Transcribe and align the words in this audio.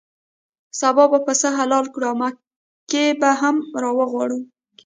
سبا 0.79 1.05
به 1.11 1.19
پسه 1.25 1.47
حلال 1.57 1.85
کړو 1.93 2.05
او 2.11 2.15
مکۍ 2.21 3.05
به 3.21 3.29
هم 3.41 3.55
راوغواړو. 3.81 4.39